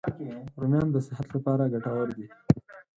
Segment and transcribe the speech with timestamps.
[0.59, 2.25] رومیان د صحت لپاره ګټور دي